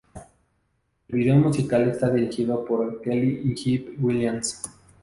[1.09, 4.63] El video musical está dirigido por Kelly y Hype Williams.